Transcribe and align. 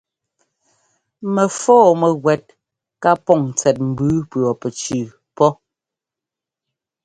Mɛfɔ́ɔ 1.33 1.87
mɛwɛ́t 2.01 2.43
ká 3.01 3.11
pɔŋ 3.25 3.41
tsɛt 3.57 3.77
mbʉʉ 3.89 4.15
pʉɔpɛtsʉʉ 4.31 5.03
pɔ́. 5.35 5.49